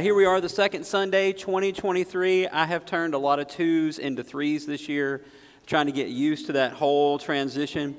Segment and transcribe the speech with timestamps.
[0.00, 2.48] Uh, here we are, the second Sunday, 2023.
[2.48, 5.22] I have turned a lot of twos into threes this year,
[5.66, 7.94] trying to get used to that whole transition.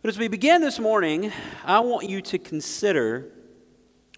[0.00, 1.30] But as we begin this morning,
[1.62, 3.30] I want you to consider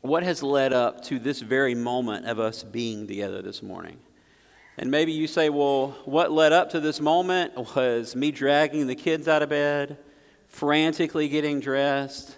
[0.02, 3.96] what has led up to this very moment of us being together this morning.
[4.79, 8.95] And maybe you say, well, what led up to this moment was me dragging the
[8.95, 9.98] kids out of bed,
[10.46, 12.37] frantically getting dressed.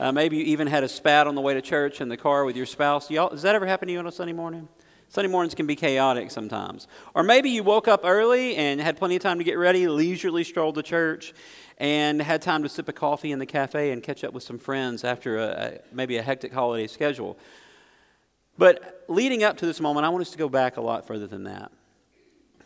[0.00, 2.46] Uh, maybe you even had a spat on the way to church in the car
[2.46, 3.10] with your spouse.
[3.10, 4.66] Y'all, does that ever happen to you on a Sunday morning?
[5.10, 6.88] Sunday mornings can be chaotic sometimes.
[7.14, 10.42] Or maybe you woke up early and had plenty of time to get ready, leisurely
[10.42, 11.34] strolled to church,
[11.76, 14.56] and had time to sip a coffee in the cafe and catch up with some
[14.56, 17.38] friends after a, maybe a hectic holiday schedule.
[18.56, 21.26] But leading up to this moment, I want us to go back a lot further
[21.26, 21.72] than that.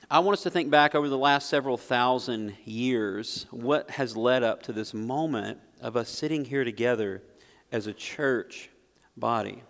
[0.08, 4.44] I want us to think back over the last several thousand years what has led
[4.44, 7.22] up to this moment of us sitting here together
[7.70, 8.70] as a church
[9.18, 9.62] body.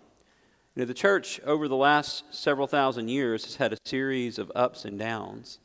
[0.73, 4.49] You know, the church over the last several thousand years has had a series of
[4.55, 5.59] ups and downs.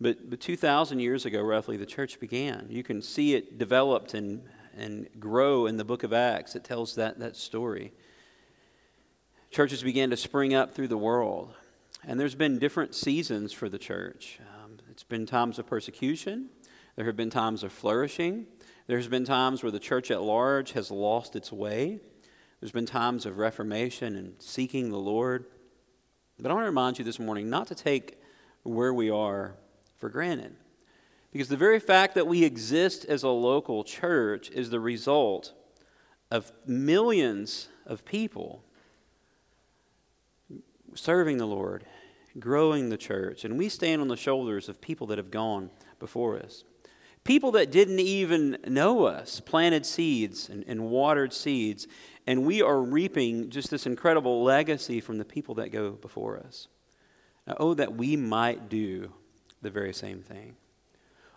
[0.00, 2.66] But, but 2,000 years ago, roughly, the church began.
[2.70, 4.42] You can see it developed and,
[4.76, 6.54] and grow in the book of Acts.
[6.54, 7.92] It tells that, that story.
[9.50, 11.54] Churches began to spring up through the world.
[12.06, 14.38] And there's been different seasons for the church.
[14.62, 16.50] Um, it's been times of persecution,
[16.94, 18.46] there have been times of flourishing,
[18.86, 22.00] there's been times where the church at large has lost its way.
[22.60, 25.46] There's been times of reformation and seeking the Lord.
[26.38, 28.20] But I want to remind you this morning not to take
[28.62, 29.56] where we are
[29.96, 30.56] for granted.
[31.32, 35.52] Because the very fact that we exist as a local church is the result
[36.30, 38.62] of millions of people
[40.94, 41.84] serving the Lord,
[42.38, 43.44] growing the church.
[43.44, 46.64] And we stand on the shoulders of people that have gone before us.
[47.24, 51.86] People that didn't even know us planted seeds and, and watered seeds,
[52.26, 56.66] and we are reaping just this incredible legacy from the people that go before us.
[57.46, 59.12] Now, oh, that we might do
[59.60, 60.56] the very same thing.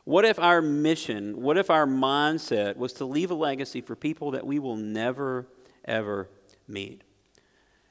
[0.05, 4.31] What if our mission, what if our mindset was to leave a legacy for people
[4.31, 5.47] that we will never,
[5.83, 6.29] ever
[6.67, 7.03] meet?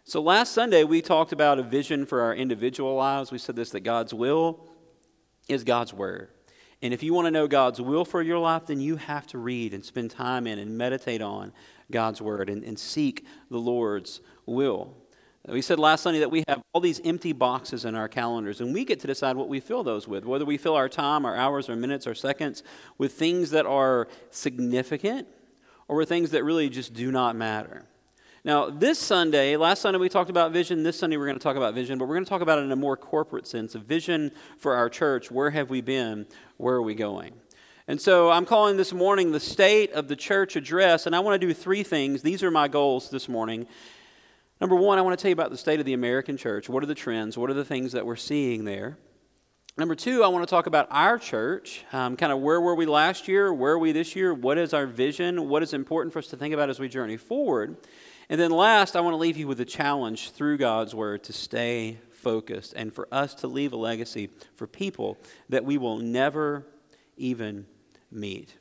[0.05, 3.33] So last Sunday, we talked about a vision for our individual lives.
[3.33, 4.69] We said this that God's will
[5.49, 6.29] is God's word.
[6.85, 9.39] And if you want to know God's will for your life, then you have to
[9.39, 11.51] read and spend time in and meditate on
[11.91, 14.95] God's word and, and seek the Lord's will.
[15.49, 18.75] We said last Sunday that we have all these empty boxes in our calendars, and
[18.75, 21.35] we get to decide what we fill those with, whether we fill our time, our
[21.35, 22.63] hours, our minutes, our seconds
[22.99, 25.27] with things that are significant
[25.89, 27.87] or with things that really just do not matter.
[28.47, 30.83] Now, this Sunday, last Sunday we talked about vision.
[30.83, 32.63] This Sunday we're going to talk about vision, but we're going to talk about it
[32.63, 35.31] in a more corporate sense a vision for our church.
[35.31, 36.27] Where have we been?
[36.59, 37.33] Where are we going?
[37.89, 41.41] And so I'm calling this morning the State of the Church Address, and I want
[41.41, 42.21] to do three things.
[42.21, 43.67] These are my goals this morning.
[44.61, 46.69] Number one, I want to tell you about the state of the American church.
[46.69, 47.39] What are the trends?
[47.39, 48.99] What are the things that we're seeing there?
[49.79, 52.85] Number two, I want to talk about our church, um, kind of where were we
[52.85, 53.55] last year?
[53.55, 54.35] Where are we this year?
[54.35, 55.49] What is our vision?
[55.49, 57.79] What is important for us to think about as we journey forward?
[58.29, 61.33] And then last, I want to leave you with a challenge through God's word to
[61.33, 65.19] stay focused and for us to leave a legacy for people
[65.51, 66.67] that we will never
[67.17, 67.67] even
[68.11, 68.55] meet.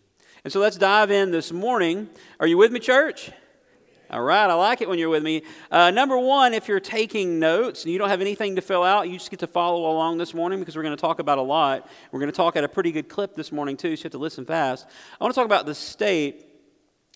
[0.43, 2.09] And so let's dive in this morning.
[2.39, 3.31] Are you with me, church?
[4.09, 5.41] All right, I like it when you're with me.
[5.71, 9.09] Uh, number one, if you're taking notes and you don't have anything to fill out,
[9.09, 11.41] you just get to follow along this morning because we're going to talk about a
[11.41, 11.89] lot.
[12.11, 14.11] We're going to talk at a pretty good clip this morning, too, so you have
[14.11, 14.85] to listen fast.
[15.19, 16.45] I want to talk about the state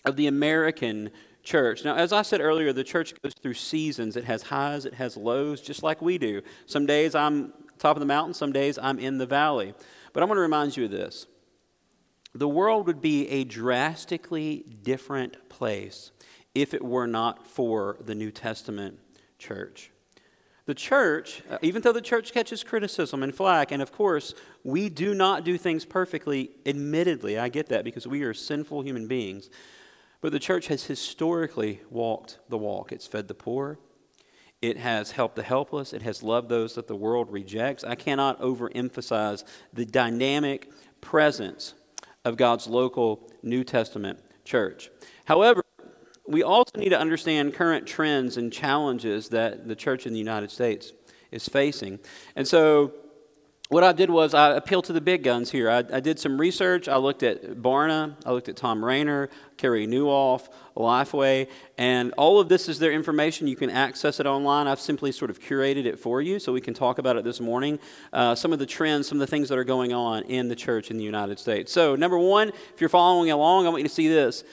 [0.04, 1.10] of the American
[1.42, 1.84] church.
[1.84, 4.16] Now, as I said earlier, the church goes through seasons.
[4.16, 6.42] It has highs, it has lows, just like we do.
[6.66, 9.74] Some days I'm top of the mountain, some days I'm in the valley.
[10.12, 11.26] But I want to remind you of this
[12.34, 16.12] the world would be a drastically different place
[16.54, 18.98] if it were not for the New Testament
[19.38, 19.90] church.
[20.66, 24.34] The church, uh, even though the church catches criticism and flack, and of course,
[24.64, 29.08] we do not do things perfectly, admittedly, I get that because we are sinful human
[29.08, 29.48] beings.
[30.20, 32.92] But the church has historically walked the walk.
[32.92, 33.78] It's fed the poor,
[34.60, 37.84] it has helped the helpless, it has loved those that the world rejects.
[37.84, 40.70] I cannot overemphasize the dynamic
[41.00, 41.74] presence
[42.24, 44.90] of God's local New Testament church.
[45.26, 45.62] However,
[46.26, 50.50] we also need to understand current trends and challenges that the church in the United
[50.50, 50.92] States
[51.30, 52.00] is facing.
[52.36, 52.92] And so,
[53.68, 55.68] what I did was I appealed to the big guns here.
[55.68, 56.88] I, I, did some research.
[56.88, 59.28] I looked at Barna, I looked at Tom Rainer,
[59.58, 63.46] Carey Nieuwhof, Lifeway, and all of this is their information.
[63.46, 64.66] You can access it online.
[64.66, 67.40] I've simply sort of curated it for you so we can talk about it this
[67.40, 67.78] morning.
[68.10, 70.56] Uh, some of the trends, some of the things that are going on in the
[70.56, 71.70] church in the United States.
[71.70, 74.44] So, number one, if you're following along, I want you to see this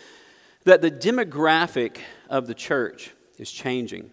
[0.66, 1.98] that the demographic
[2.28, 4.12] of the church is changing.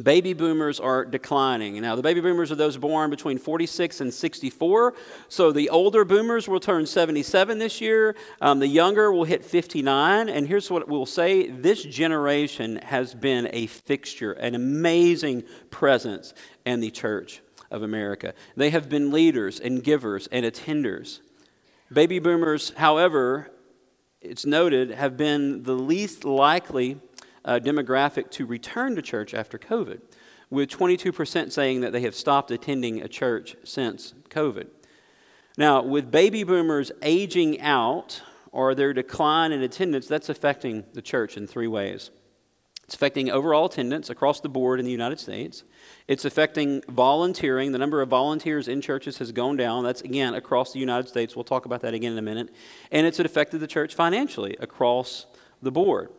[0.00, 1.80] Baby boomers are declining.
[1.80, 4.94] Now, the baby boomers are those born between 46 and 64.
[5.28, 8.16] So the older boomers will turn 77 this year.
[8.40, 10.28] Um, the younger will hit 59.
[10.28, 16.32] And here's what we'll say this generation has been a fixture, an amazing presence
[16.64, 18.34] in the church of America.
[18.56, 21.20] They have been leaders and givers and attenders.
[21.92, 23.50] Baby boomers, however,
[24.22, 27.00] it's noted, have been the least likely
[27.44, 30.00] uh, demographic to return to church after COVID,
[30.50, 34.68] with 22% saying that they have stopped attending a church since COVID.
[35.58, 41.36] Now, with baby boomers aging out or their decline in attendance, that's affecting the church
[41.36, 42.10] in three ways.
[42.84, 45.64] It's affecting overall attendance across the board in the United States.
[46.08, 47.72] It's affecting volunteering.
[47.72, 49.84] The number of volunteers in churches has gone down.
[49.84, 51.34] That's, again, across the United States.
[51.34, 52.50] We'll talk about that again in a minute.
[52.90, 55.26] And it's affected the church financially across
[55.62, 56.10] the board.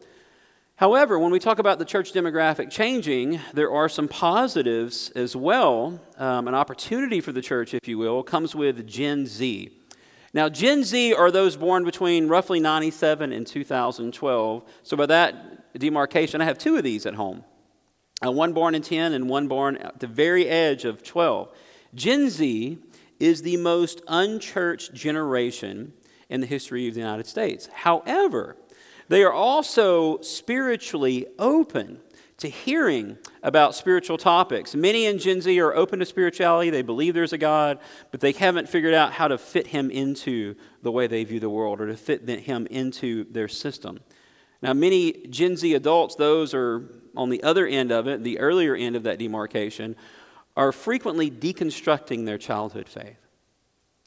[0.83, 6.01] However, when we talk about the church demographic changing, there are some positives as well.
[6.17, 9.71] Um, an opportunity for the church, if you will, comes with Gen Z.
[10.33, 14.63] Now, Gen Z are those born between roughly 97 and 2012.
[14.83, 17.45] So, by that demarcation, I have two of these at home
[18.21, 21.47] uh, one born in 10 and one born at the very edge of 12.
[21.95, 22.77] Gen Z
[23.21, 25.93] is the most unchurched generation
[26.27, 27.69] in the history of the United States.
[27.71, 28.57] However,
[29.09, 31.99] they are also spiritually open
[32.37, 34.75] to hearing about spiritual topics.
[34.75, 36.69] Many in Gen Z are open to spirituality.
[36.69, 37.79] They believe there's a God,
[38.11, 41.49] but they haven't figured out how to fit him into the way they view the
[41.49, 43.99] world or to fit him into their system.
[44.61, 48.75] Now, many Gen Z adults, those are on the other end of it, the earlier
[48.75, 49.95] end of that demarcation,
[50.55, 53.17] are frequently deconstructing their childhood faith.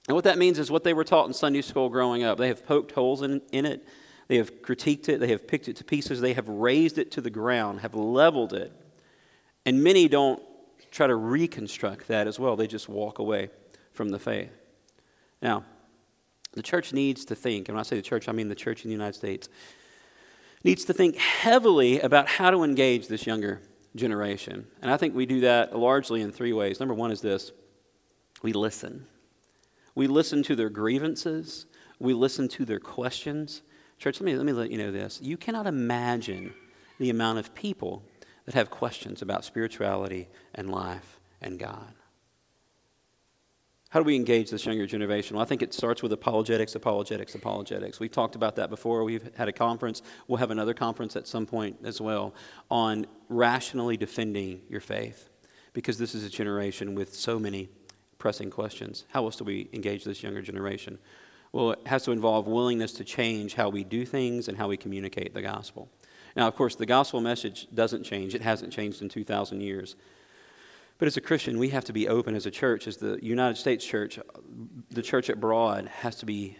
[0.09, 2.39] And what that means is what they were taught in Sunday school growing up.
[2.39, 3.87] They have poked holes in, in it.
[4.29, 7.21] They have critiqued it, they have picked it to pieces, they have razed it to
[7.21, 8.73] the ground, have leveled it.
[9.65, 10.43] And many don't
[10.91, 13.51] try to reconstruct that as well, they just walk away
[13.93, 14.51] from the faith.
[15.41, 15.65] Now,
[16.53, 18.85] the church needs to think, and when I say the church, I mean the church
[18.85, 19.49] in the United States,
[20.65, 23.61] needs to think heavily about how to engage this younger
[23.95, 24.67] generation.
[24.83, 26.81] And I think we do that largely in three ways.
[26.81, 27.53] Number one is this
[28.43, 29.07] we listen.
[29.95, 31.67] We listen to their grievances,
[31.99, 33.63] we listen to their questions,
[33.99, 35.21] Church, let me, let me let you know this.
[35.23, 36.53] You cannot imagine
[36.99, 38.03] the amount of people
[38.45, 41.95] that have questions about spirituality and life and God.
[43.91, 45.37] How do we engage this younger generation?
[45.37, 48.01] Well, I think it starts with apologetics, apologetics, apologetics.
[48.01, 49.05] We've talked about that before.
[49.05, 50.03] We've had a conference.
[50.29, 52.35] We'll have another conference at some point as well
[52.71, 55.31] on rationally defending your faith
[55.73, 57.69] because this is a generation with so many
[58.19, 59.05] pressing questions.
[59.11, 60.99] How else do we engage this younger generation?
[61.57, 64.77] Well, it has to involve willingness to change how we do things and how we
[64.77, 65.89] communicate the gospel.
[66.37, 68.35] Now, of course, the gospel message doesn't change.
[68.35, 69.97] It hasn't changed in 2,000 years.
[70.99, 73.57] But as a Christian, we have to be open as a church, as the United
[73.57, 74.19] States church,
[74.91, 76.59] the church at Broad has to be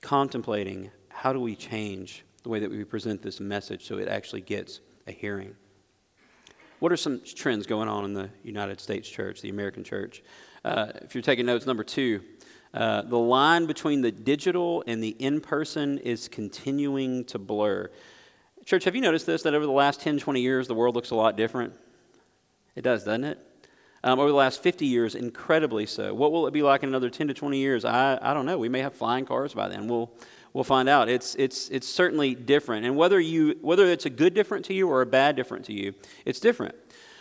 [0.00, 4.40] contemplating how do we change the way that we present this message so it actually
[4.40, 5.54] gets a hearing.
[6.80, 10.24] What are some trends going on in the United States church, the American church?
[10.64, 12.20] Uh, if you're taking notes, number two,
[12.74, 17.90] uh, the line between the digital and the in person is continuing to blur.
[18.64, 19.42] Church, have you noticed this?
[19.42, 21.72] That over the last 10, 20 years, the world looks a lot different?
[22.76, 23.38] It does, doesn't it?
[24.04, 26.14] Um, over the last 50 years, incredibly so.
[26.14, 27.84] What will it be like in another 10 to 20 years?
[27.84, 28.58] I, I don't know.
[28.58, 29.88] We may have flying cars by then.
[29.88, 30.12] We'll,
[30.52, 31.08] we'll find out.
[31.08, 32.86] It's, it's, it's certainly different.
[32.86, 35.72] And whether, you, whether it's a good different to you or a bad different to
[35.72, 35.94] you,
[36.24, 36.76] it's different.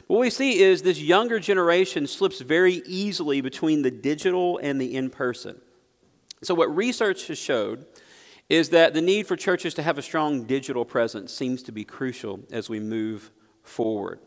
[0.08, 4.96] What we see is this younger generation slips very easily between the digital and the
[4.96, 5.60] in person.
[6.44, 7.86] So, what research has showed
[8.48, 11.84] is that the need for churches to have a strong digital presence seems to be
[11.84, 13.32] crucial as we move
[13.64, 14.20] forward.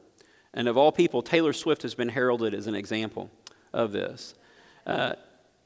[0.53, 3.31] And of all people, Taylor Swift has been heralded as an example
[3.73, 4.35] of this.
[4.87, 5.15] Uh,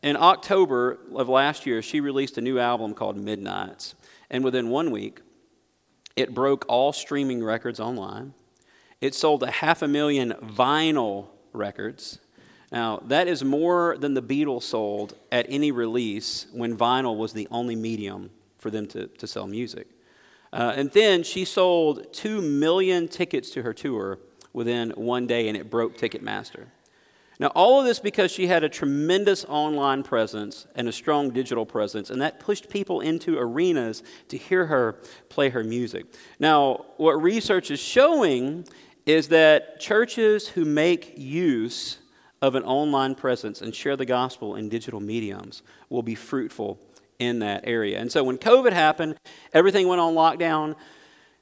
[0.02, 3.94] in October of last year, she released a new album called Midnights.
[4.30, 5.20] And within one week,
[6.14, 8.34] it broke all streaming records online.
[9.04, 12.20] It sold a half a million vinyl records.
[12.72, 17.46] Now, that is more than the Beatles sold at any release when vinyl was the
[17.50, 19.88] only medium for them to, to sell music.
[20.54, 24.20] Uh, and then she sold 2 million tickets to her tour
[24.54, 26.68] within one day, and it broke Ticketmaster.
[27.38, 31.66] Now, all of this because she had a tremendous online presence and a strong digital
[31.66, 36.06] presence, and that pushed people into arenas to hear her play her music.
[36.38, 38.66] Now, what research is showing
[39.06, 41.98] is that churches who make use
[42.40, 46.78] of an online presence and share the gospel in digital mediums will be fruitful
[47.18, 47.98] in that area.
[47.98, 49.16] And so when COVID happened,
[49.52, 50.76] everything went on lockdown.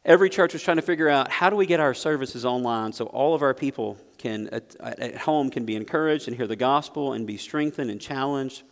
[0.04, 3.06] every church was trying to figure out how do we get our services online so
[3.06, 7.12] all of our people can at, at home can be encouraged and hear the gospel
[7.12, 8.62] and be strengthened and challenged.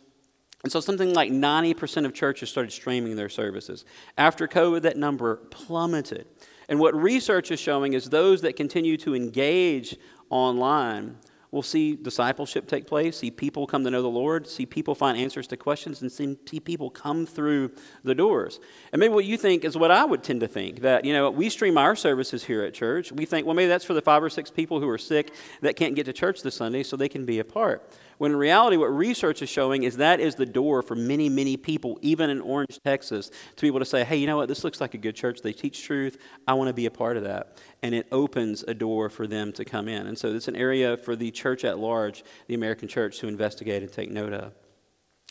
[0.62, 3.84] And so something like 90% of churches started streaming their services.
[4.18, 6.26] After COVID, that number plummeted.
[6.70, 9.98] And what research is showing is those that continue to engage
[10.30, 11.16] online
[11.50, 15.18] will see discipleship take place, see people come to know the Lord, see people find
[15.18, 17.72] answers to questions, and see, people come through
[18.04, 18.60] the doors.
[18.92, 21.28] And maybe what you think is what I would tend to think that, you know,
[21.28, 23.10] we stream our services here at church.
[23.10, 25.74] We think, well, maybe that's for the five or six people who are sick that
[25.74, 27.90] can't get to church this Sunday so they can be a part.
[28.20, 31.56] When in reality, what research is showing is that is the door for many, many
[31.56, 34.62] people, even in Orange, Texas, to be able to say, hey, you know what, this
[34.62, 35.40] looks like a good church.
[35.40, 36.18] They teach truth.
[36.46, 37.56] I want to be a part of that.
[37.82, 40.06] And it opens a door for them to come in.
[40.06, 43.82] And so it's an area for the church at large, the American church, to investigate
[43.82, 44.52] and take note of.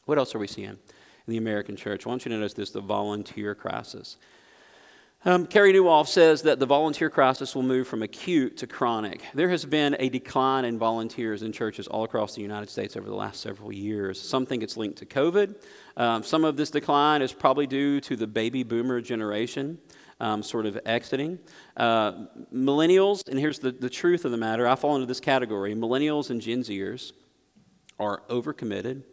[0.05, 0.77] What else are we seeing in
[1.27, 2.07] the American church?
[2.07, 4.17] I want you to notice this the volunteer crisis.
[5.25, 9.21] Um, Nieuwhof says that the volunteer crisis will move from acute to chronic.
[9.33, 13.05] There has been a decline in volunteers in churches all across the United States over
[13.05, 14.19] the last several years.
[14.21, 15.61] Some think it's linked to COVID.
[15.97, 19.79] Um, some of this decline is probably due to the baby boomer generation
[20.21, 21.39] um, sort of exiting.
[21.75, 25.75] Uh, millennials, and here's the, the truth of the matter I fall into this category
[25.75, 27.11] millennials and Gen Zers
[27.99, 29.03] are overcommitted,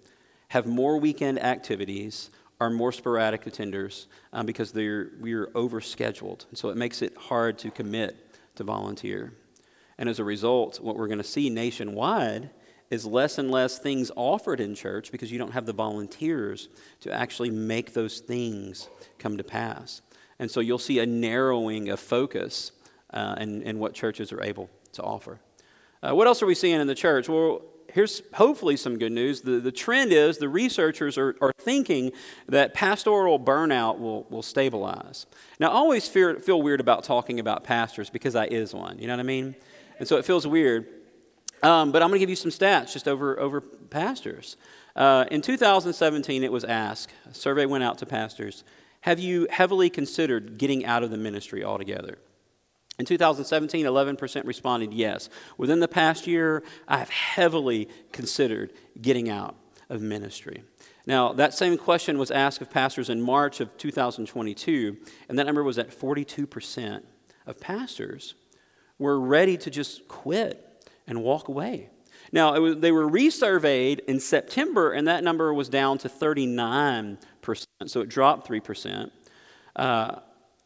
[0.50, 6.48] have more weekend activities, are more sporadic attenders um, because they're, we're overscheduled.
[6.48, 8.16] And so it makes it hard to commit
[8.56, 9.34] to volunteer.
[9.98, 12.50] And as a result, what we're going to see nationwide
[12.90, 16.68] is less and less things offered in church because you don't have the volunteers
[17.00, 20.02] to actually make those things come to pass.
[20.38, 22.72] And so you'll see a narrowing of focus
[23.12, 25.40] uh, in, in what churches are able to offer.
[26.02, 27.28] Uh, what else are we seeing in the church?
[27.28, 27.62] Well,
[27.96, 29.40] here's hopefully some good news.
[29.40, 32.12] The, the trend is the researchers are, are thinking
[32.46, 35.24] that pastoral burnout will, will stabilize.
[35.58, 38.98] Now, I always fear, feel weird about talking about pastors because I is one.
[38.98, 39.56] You know what I mean?
[39.98, 40.86] And so it feels weird.
[41.62, 44.58] Um, but I'm going to give you some stats just over, over pastors.
[44.94, 48.62] Uh, in 2017, it was asked, a survey went out to pastors,
[49.00, 52.18] have you heavily considered getting out of the ministry altogether?
[52.98, 55.28] In 2017, 11% responded yes.
[55.58, 59.54] Within the past year, I have heavily considered getting out
[59.90, 60.62] of ministry.
[61.06, 64.96] Now, that same question was asked of pastors in March of 2022,
[65.28, 67.02] and that number was at 42%
[67.46, 68.34] of pastors
[68.98, 70.62] were ready to just quit
[71.06, 71.90] and walk away.
[72.32, 77.18] Now, was, they were resurveyed in September, and that number was down to 39%,
[77.86, 79.10] so it dropped 3%.
[79.76, 80.16] Uh,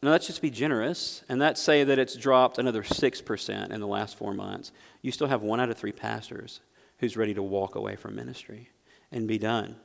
[0.03, 3.87] now, let's just be generous, and let's say that it's dropped another 6% in the
[3.87, 4.71] last four months.
[5.03, 6.61] You still have one out of three pastors
[6.97, 8.69] who's ready to walk away from ministry
[9.11, 9.75] and be done.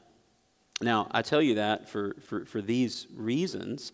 [0.80, 3.92] Now, I tell you that for, for, for these reasons.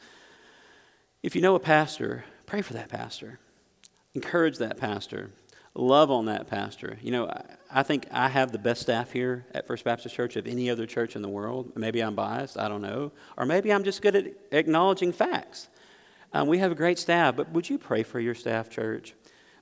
[1.24, 3.40] If you know a pastor, pray for that pastor,
[4.14, 5.30] encourage that pastor,
[5.74, 6.98] love on that pastor.
[7.02, 10.36] You know, I, I think I have the best staff here at First Baptist Church
[10.36, 11.72] of any other church in the world.
[11.74, 13.10] Maybe I'm biased, I don't know.
[13.36, 15.68] Or maybe I'm just good at acknowledging facts.
[16.34, 19.14] Um, we have a great staff, but would you pray for your staff, church?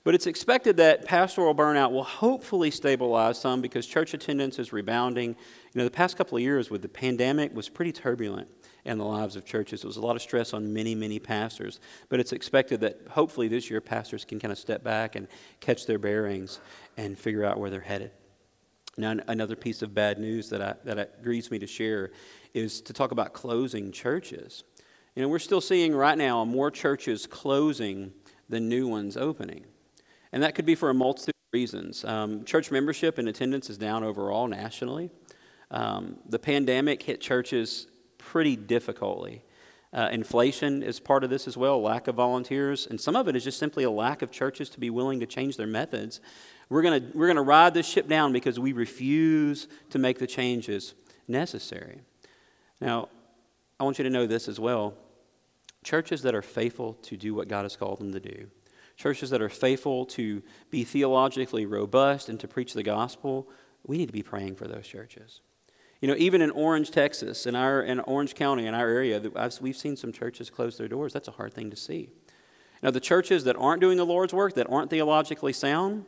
[0.03, 5.31] But it's expected that pastoral burnout will hopefully stabilize some because church attendance is rebounding.
[5.31, 8.49] You know, the past couple of years with the pandemic was pretty turbulent
[8.85, 9.83] in the lives of churches.
[9.83, 11.81] There was a lot of stress on many, many pastors.
[12.09, 15.29] But it's expected that hopefully this year pastors can kind of step back and
[15.61, 16.61] catch their bearings
[16.97, 18.13] and figure out where they're headed.
[18.97, 22.11] Now, another piece of bad news that, I, that grieves me to share
[22.55, 24.65] is to talk about closing churches.
[25.21, 28.11] You know, we're still seeing right now more churches closing
[28.49, 29.67] than new ones opening.
[30.33, 32.07] And that could be for a multitude of reasons.
[32.07, 35.11] Um, church membership and attendance is down overall nationally.
[35.71, 37.87] Um, the pandemic hit churches
[38.17, 39.45] pretty difficultly.
[39.93, 43.37] Uh, inflation is part of this as well, lack of volunteers, and some of it
[43.37, 46.23] is just simply a lack of churches to be willing to change their methods.
[46.71, 50.95] We're going we're to ride this ship down because we refuse to make the changes
[51.29, 52.01] necessary.
[52.81, 53.11] Now,
[53.79, 54.95] I want you to know this as well.
[55.83, 58.49] Churches that are faithful to do what God has called them to do,
[58.97, 63.49] churches that are faithful to be theologically robust and to preach the gospel,
[63.87, 65.41] we need to be praying for those churches.
[66.01, 69.23] You know, even in Orange, Texas, in, our, in Orange County, in our area,
[69.61, 71.13] we've seen some churches close their doors.
[71.13, 72.11] That's a hard thing to see.
[72.83, 76.07] Now, the churches that aren't doing the Lord's work, that aren't theologically sound,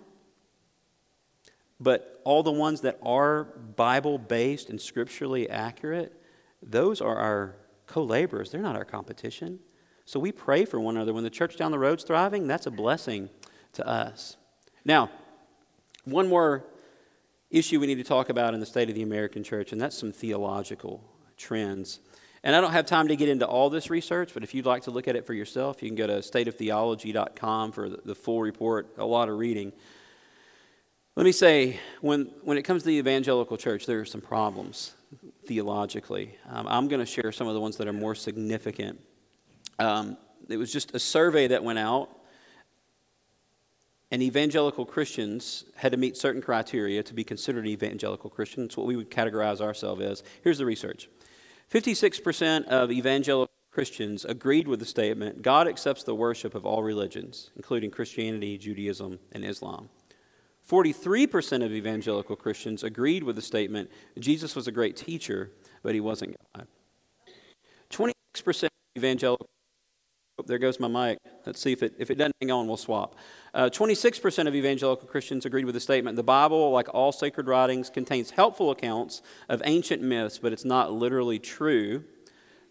[1.79, 6.19] but all the ones that are Bible based and scripturally accurate,
[6.63, 9.61] those are our co laborers, they're not our competition.
[10.05, 11.13] So we pray for one another.
[11.15, 13.31] When the church down the road's thriving, that's a blessing
[13.75, 14.37] to us.
[14.85, 15.11] Now,
[16.05, 16.65] one more
[17.51, 19.97] issue we need to talk about in the state of the American church, and that's
[19.97, 21.05] some theological
[21.37, 22.01] trends.
[22.43, 24.83] And I don't have time to get into all this research, but if you'd like
[24.85, 28.43] to look at it for yourself, you can go to stateoftheology.com for the, the full
[28.43, 29.73] report, a lot of reading.
[31.15, 34.95] Let me say, when, when it comes to the evangelical church, there are some problems
[35.47, 36.39] theologically.
[36.49, 38.99] Um, I'm going to share some of the ones that are more significant.
[39.79, 40.17] Um,
[40.49, 42.09] it was just a survey that went out,
[44.11, 48.97] and evangelical Christians had to meet certain criteria to be considered evangelical Christians, what we
[48.97, 50.23] would categorize ourselves as.
[50.43, 51.11] Here's the research
[51.71, 57.51] 56% of evangelical Christians agreed with the statement God accepts the worship of all religions,
[57.55, 59.91] including Christianity, Judaism, and Islam.
[60.69, 65.51] 43% of evangelical Christians agreed with the statement Jesus was a great teacher,
[65.83, 66.67] but he wasn't God.
[67.91, 69.49] 26% of evangelical
[70.39, 71.19] Oh, there goes my mic.
[71.45, 73.17] Let's see if it, if it doesn't hang on, we'll swap.
[73.53, 77.91] Uh, 26% of evangelical Christians agreed with the statement the Bible, like all sacred writings,
[77.91, 82.05] contains helpful accounts of ancient myths, but it's not literally true.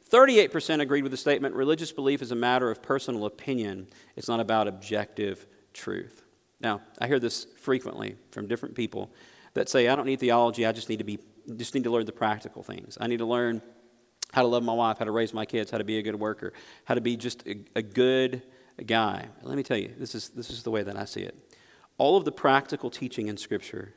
[0.10, 4.40] 38% agreed with the statement religious belief is a matter of personal opinion, it's not
[4.40, 6.24] about objective truth.
[6.62, 9.12] Now, I hear this frequently from different people
[9.54, 11.20] that say, I don't need theology, I just need to, be,
[11.58, 12.98] just need to learn the practical things.
[13.02, 13.62] I need to learn
[14.32, 16.16] how to love my wife, how to raise my kids, how to be a good
[16.16, 16.54] worker,
[16.86, 18.44] how to be just a, a good
[18.86, 19.28] guy.
[19.42, 21.36] Let me tell you, this is, this is the way that I see it.
[21.98, 23.94] All of the practical teaching in Scripture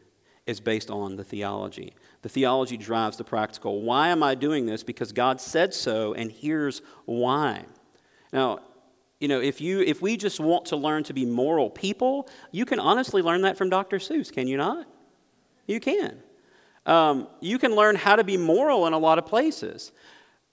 [0.47, 1.94] is based on the theology.
[2.23, 3.83] The theology drives the practical.
[3.83, 4.83] Why am I doing this?
[4.83, 7.64] Because God said so, and here's why.
[8.33, 8.59] Now,
[9.21, 12.64] you know, if, you, if we just want to learn to be moral people, you
[12.64, 13.99] can honestly learn that from Dr.
[13.99, 14.87] Seuss, can you not?
[15.66, 16.18] You can.
[16.87, 19.92] Um, you can learn how to be moral in a lot of places.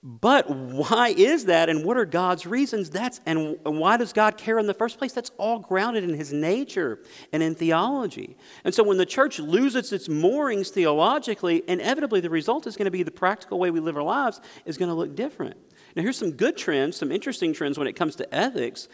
[0.04, 2.90] But why is that and what are God's reasons?
[2.90, 5.12] That's and why does God care in the first place?
[5.12, 6.98] That's all grounded in his nature
[7.32, 8.36] and in theology.
[8.64, 12.90] And so when the church loses its moorings theologically, inevitably the result is going to
[12.90, 15.56] be the practical way we live our lives is going to look different.
[15.94, 18.88] Now here's some good trends, some interesting trends when it comes to ethics.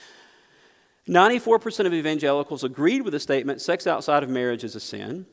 [1.09, 5.27] 94% of evangelicals agreed with the statement sex outside of marriage is a sin.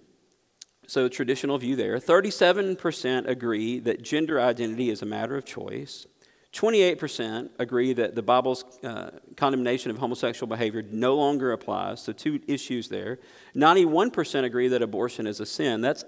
[0.87, 1.97] So, traditional view there.
[1.97, 6.05] 37% agree that gender identity is a matter of choice.
[6.53, 12.01] 28% agree that the Bible's uh, condemnation of homosexual behavior no longer applies.
[12.01, 13.19] So, two issues there.
[13.55, 15.81] 91% agree that abortion is a sin.
[15.81, 16.05] That's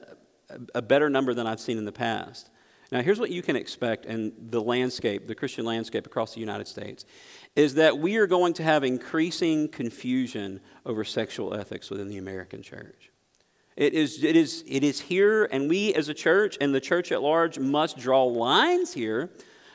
[0.75, 2.49] a better number than I've seen in the past.
[2.91, 6.67] Now, here's what you can expect in the landscape, the Christian landscape across the United
[6.67, 7.05] States,
[7.55, 12.61] is that we are going to have increasing confusion over sexual ethics within the American
[12.61, 13.11] church.
[13.75, 17.11] It is, it, is, it is here, and we as a church and the church
[17.11, 19.29] at large must draw lines here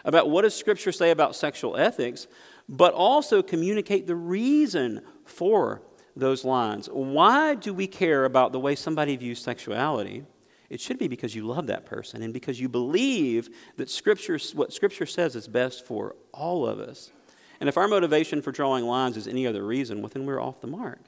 [0.04, 2.26] about what does Scripture say about sexual ethics,
[2.68, 5.82] but also communicate the reason for
[6.16, 6.88] those lines.
[6.90, 10.24] Why do we care about the way somebody views sexuality?
[10.72, 14.72] It should be because you love that person and because you believe that Scripture, what
[14.72, 17.12] Scripture says is best for all of us.
[17.60, 20.62] And if our motivation for drawing lines is any other reason, well, then we're off
[20.62, 21.00] the mark.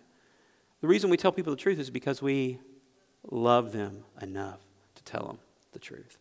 [0.82, 2.58] The reason we tell people the truth is because we
[3.30, 4.60] love them enough
[4.96, 5.38] to tell them
[5.72, 6.18] the truth.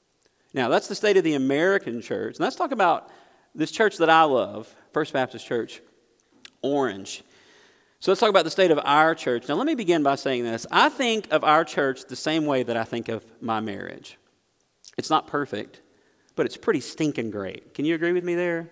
[0.54, 2.38] Now, that's the state of the American church.
[2.38, 3.10] And let's talk about
[3.54, 5.82] this church that I love, First Baptist Church,
[6.62, 7.24] Orange.
[8.04, 9.48] So let's talk about the state of our church.
[9.48, 10.68] Now, let me begin by saying this.
[10.70, 14.18] I think of our church the same way that I think of my marriage.
[14.98, 15.80] It's not perfect,
[16.36, 17.74] but it's pretty stinking great.
[17.74, 18.68] Can you agree with me there?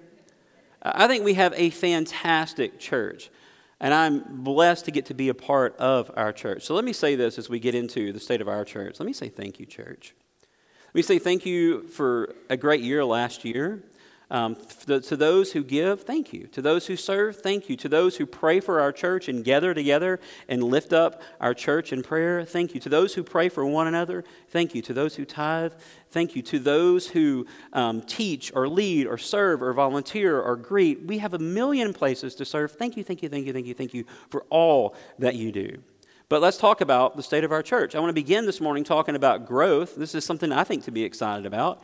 [0.84, 3.30] I think we have a fantastic church.
[3.80, 6.64] And I'm blessed to get to be a part of our church.
[6.64, 9.00] So let me say this as we get into the state of our church.
[9.00, 10.14] Let me say thank you, church.
[10.88, 13.82] Let me say thank you for a great year last year.
[14.32, 16.48] Um, to, to those who give, thank you.
[16.54, 17.76] To those who serve, thank you.
[17.76, 21.92] To those who pray for our church and gather together and lift up our church
[21.92, 22.80] in prayer, thank you.
[22.80, 24.82] To those who pray for one another, thank you.
[24.84, 25.74] To those who tithe,
[26.12, 26.42] thank you.
[26.44, 31.34] To those who um, teach or lead or serve or volunteer or greet, we have
[31.34, 32.72] a million places to serve.
[32.72, 35.78] Thank you, thank you, thank you, thank you, thank you for all that you do.
[36.30, 37.96] But let's talk about the state of our church.
[37.96, 39.98] I want to begin this morning talking about growth.
[39.98, 41.84] This is something I think to be excited about.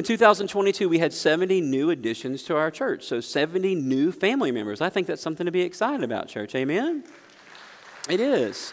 [0.00, 4.80] In 2022, we had 70 new additions to our church, so 70 new family members.
[4.80, 6.54] I think that's something to be excited about, church.
[6.54, 7.04] Amen?
[8.08, 8.72] It is.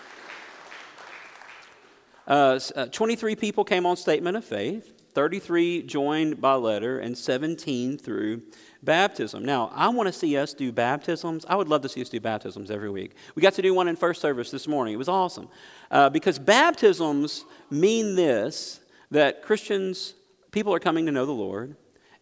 [2.25, 7.97] Uh, uh, 23 people came on statement of faith, 33 joined by letter, and 17
[7.97, 8.43] through
[8.81, 9.43] baptism.
[9.43, 11.45] Now, I want to see us do baptisms.
[11.49, 13.15] I would love to see us do baptisms every week.
[13.35, 14.93] We got to do one in first service this morning.
[14.93, 15.49] It was awesome.
[15.91, 18.79] Uh, because baptisms mean this
[19.11, 20.13] that Christians
[20.51, 21.75] people are coming to know the Lord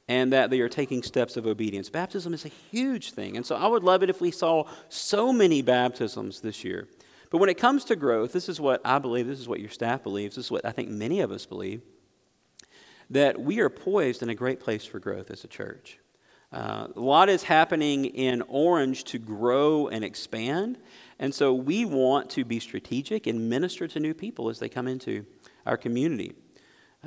[0.07, 1.89] and that they are taking steps of obedience.
[1.89, 3.35] Baptism is a huge thing.
[3.37, 6.87] And so I would love it if we saw so many baptisms this year.
[7.31, 9.69] But when it comes to growth, this is what I believe, this is what your
[9.69, 11.81] staff believes, this is what I think many of us believe.
[13.09, 15.99] that we are poised in a great place for growth as a church.
[16.51, 20.77] Uh, a lot is happening in Orange to grow and expand.
[21.19, 24.87] And so we want to be strategic and minister to new people as they come
[24.87, 25.25] into
[25.65, 26.33] our community.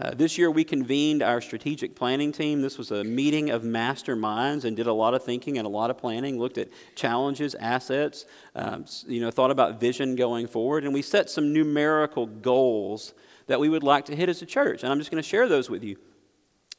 [0.00, 2.62] Uh, this year, we convened our strategic planning team.
[2.62, 5.90] This was a meeting of masterminds and did a lot of thinking and a lot
[5.90, 10.84] of planning, looked at challenges, assets, um, you know, thought about vision going forward.
[10.84, 13.12] And we set some numerical goals
[13.48, 14.84] that we would like to hit as a church.
[14.84, 15.96] And I'm just going to share those with you.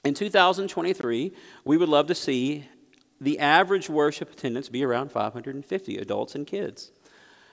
[0.06, 1.34] In 2023,
[1.66, 2.70] we would love to see
[3.20, 6.94] the average worship attendance be around 550 adults and kids.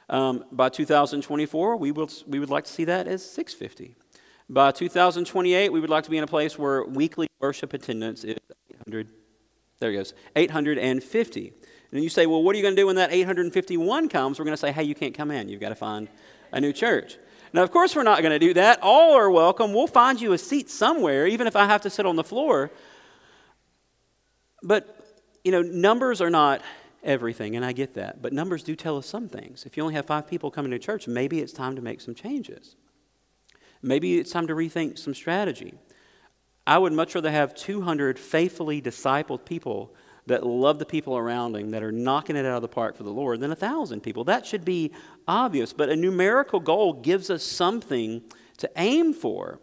[0.08, 3.96] Um, by 2024, we, will, we would like to see that as 650.
[4.48, 8.36] By 2028, we would like to be in a place where weekly worship attendance is
[8.70, 9.08] 800.
[9.80, 11.52] There it goes, 850.
[11.92, 14.38] And you say, well, what are you going to do when that 851 comes?
[14.38, 15.48] We're going to say, hey, you can't come in.
[15.48, 16.08] You've got to find
[16.52, 17.18] a new church.
[17.52, 18.80] Now, of course, we're not going to do that.
[18.82, 19.72] All are welcome.
[19.72, 22.70] We'll find you a seat somewhere, even if I have to sit on the floor.
[24.62, 24.96] But,
[25.44, 26.62] you know, numbers are not
[27.02, 28.22] everything, and I get that.
[28.22, 29.64] But numbers do tell us some things.
[29.64, 32.14] If you only have five people coming to church, maybe it's time to make some
[32.14, 32.76] changes.
[33.86, 35.74] Maybe it's time to rethink some strategy.
[36.66, 39.94] I would much rather have 200 faithfully discipled people
[40.26, 43.04] that love the people around them, that are knocking it out of the park for
[43.04, 44.24] the Lord, than a thousand people.
[44.24, 44.90] That should be
[45.28, 45.72] obvious.
[45.72, 48.22] But a numerical goal gives us something
[48.56, 49.60] to aim for.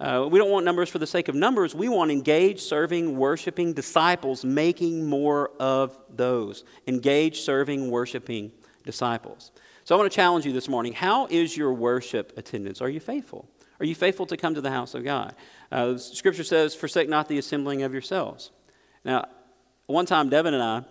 [0.00, 1.74] Uh, we don't want numbers for the sake of numbers.
[1.74, 6.64] We want engaged, serving, worshiping disciples, making more of those.
[6.86, 8.52] Engaged, serving, worshiping
[8.86, 9.52] disciples.
[9.90, 10.92] So I want to challenge you this morning.
[10.92, 12.80] How is your worship attendance?
[12.80, 13.48] Are you faithful?
[13.80, 15.34] Are you faithful to come to the house of God?
[15.72, 18.52] Uh, scripture says, Forsake not the assembling of yourselves.
[19.04, 19.26] Now,
[19.86, 20.84] one time, Devin and I,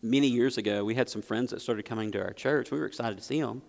[0.00, 2.70] many years ago, we had some friends that started coming to our church.
[2.70, 3.60] We were excited to see them.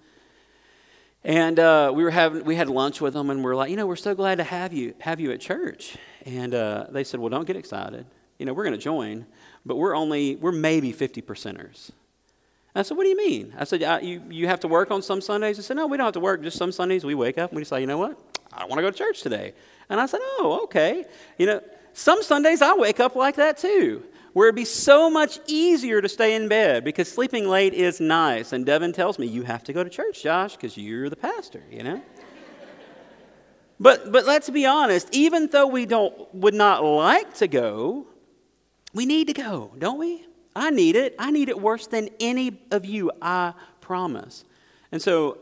[1.26, 3.76] And uh, we were having, we had lunch with them, and we are like, you
[3.76, 5.98] know, we're so glad to have you, have you at church.
[6.26, 8.06] And uh, they said, well, don't get excited.
[8.40, 9.26] You know, we're going to join,
[9.66, 11.92] but we're only, we're maybe 50 percenters.
[12.76, 13.54] I said, What do you mean?
[13.58, 15.58] I said, you, you have to work on some Sundays?
[15.58, 16.44] I said, No, we don't have to work.
[16.44, 18.20] Just some Sundays we wake up and we say, You know what?
[18.52, 19.54] I don't want to go to church today.
[19.90, 21.06] And I said, Oh, okay.
[21.38, 21.62] You know,
[21.94, 26.10] some Sundays I wake up like that too, where it'd be so much easier to
[26.10, 28.52] stay in bed because sleeping late is nice.
[28.52, 31.64] And Devin tells me, You have to go to church, Josh, because you're the pastor,
[31.72, 32.02] you know?
[33.80, 38.08] but, but let's be honest, even though we don't, would not like to go,
[38.94, 40.26] we need to go, don't we?
[40.56, 41.16] I need it.
[41.20, 44.46] I need it worse than any of you, I promise.
[44.92, 45.40] And so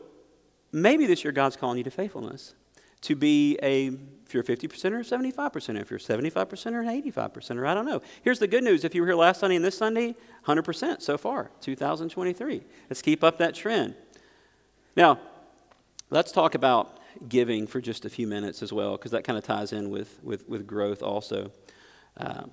[0.72, 2.54] maybe this year God's calling you to faithfulness,
[3.02, 3.86] to be a,
[4.26, 8.02] if you're 50% or 75%, if you're 75% or 85%, or I don't know.
[8.22, 11.16] Here's the good news if you were here last Sunday and this Sunday, 100% so
[11.16, 12.62] far, 2023.
[12.90, 13.94] Let's keep up that trend.
[14.96, 15.20] Now,
[16.10, 16.98] let's talk about
[17.28, 20.18] giving for just a few minutes as well, because that kind of ties in with,
[20.24, 21.52] with, with growth also.
[22.16, 22.50] Um,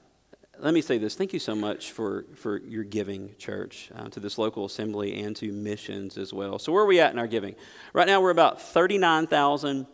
[0.62, 1.15] let me say this.
[1.15, 5.36] Thank you so much for, for your giving, church, uh, to this local assembly and
[5.38, 6.60] to missions as well.
[6.60, 7.56] So, where are we at in our giving?
[7.93, 9.88] Right now, we're about $39,000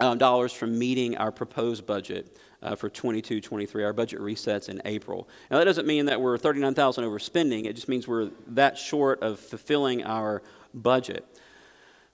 [0.00, 2.36] um, from meeting our proposed budget.
[2.62, 6.38] Uh, for 22 23 our budget resets in april now that doesn't mean that we're
[6.38, 11.26] 39000 overspending it just means we're that short of fulfilling our budget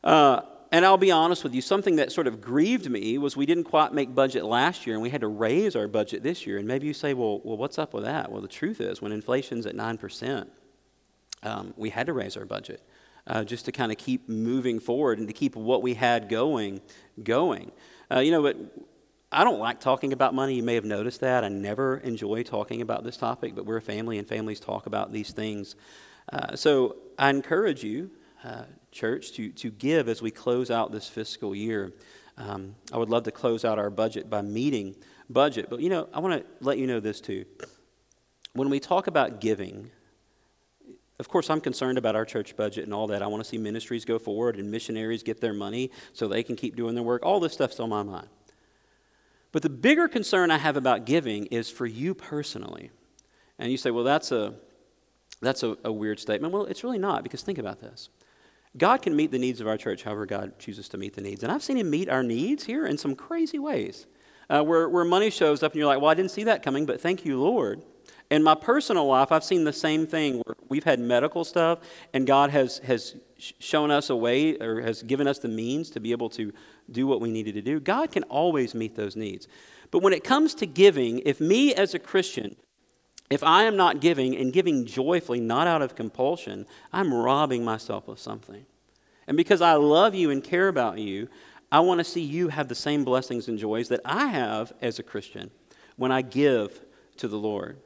[0.03, 0.41] uh,
[0.73, 3.65] and I'll be honest with you, something that sort of grieved me was we didn't
[3.65, 6.59] quite make budget last year and we had to raise our budget this year.
[6.59, 8.31] And maybe you say, well, well what's up with that?
[8.31, 10.49] Well, the truth is, when inflation's at 9%,
[11.43, 12.83] um, we had to raise our budget
[13.27, 16.81] uh, just to kind of keep moving forward and to keep what we had going
[17.23, 17.73] going.
[18.11, 18.57] Uh, you know, but
[19.33, 20.55] I don't like talking about money.
[20.55, 21.45] You may have noticed that.
[21.45, 25.13] I never enjoy talking about this topic, but we're a family and families talk about
[25.13, 25.77] these things.
[26.33, 28.11] Uh, so I encourage you
[28.45, 31.93] uh, church, to, to give as we close out this fiscal year.
[32.37, 34.97] Um, I would love to close out our budget by meeting
[35.29, 35.69] budget.
[35.69, 37.45] But, you know, I want to let you know this too.
[38.53, 39.91] When we talk about giving,
[41.19, 43.23] of course, I'm concerned about our church budget and all that.
[43.23, 46.57] I want to see ministries go forward and missionaries get their money so they can
[46.57, 47.25] keep doing their work.
[47.25, 48.29] All this stuff's on my mind.
[49.53, 52.91] But the bigger concern I have about giving is for you personally.
[53.59, 54.55] And you say, well, that's a,
[55.43, 56.55] that's a, a weird statement.
[56.55, 58.09] Well, it's really not, because think about this.
[58.77, 61.43] God can meet the needs of our church however God chooses to meet the needs.
[61.43, 64.07] And I've seen Him meet our needs here in some crazy ways.
[64.49, 66.85] Uh, where, where money shows up and you're like, well, I didn't see that coming,
[66.85, 67.83] but thank you, Lord.
[68.33, 71.79] In my personal life, I've seen the same thing where we've had medical stuff
[72.13, 76.01] and God has, has shown us a way or has given us the means to
[76.01, 76.53] be able to
[76.91, 77.79] do what we needed to do.
[77.79, 79.47] God can always meet those needs.
[79.93, 82.57] But when it comes to giving, if me as a Christian
[83.31, 88.09] if I am not giving and giving joyfully, not out of compulsion, I'm robbing myself
[88.09, 88.67] of something.
[89.27, 91.29] And because I love you and care about you,
[91.71, 94.99] I want to see you have the same blessings and joys that I have as
[94.99, 95.53] a Christian
[95.97, 96.81] when I give
[97.19, 97.79] to the Lord.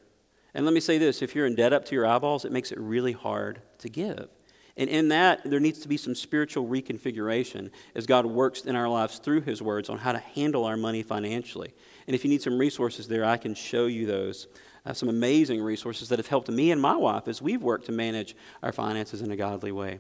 [0.55, 2.73] And let me say this if you're in debt up to your eyeballs, it makes
[2.73, 4.29] it really hard to give.
[4.77, 8.89] And in that, there needs to be some spiritual reconfiguration as God works in our
[8.89, 11.73] lives through His words on how to handle our money financially.
[12.07, 14.49] And if you need some resources there, I can show you those.
[14.87, 17.93] Uh, some amazing resources that have helped me and my wife as we've worked to
[17.93, 19.99] manage our finances in a godly way.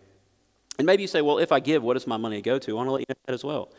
[0.79, 2.73] And maybe you say, well, if I give, what does my money go to?
[2.73, 3.71] I want to let you know that as well.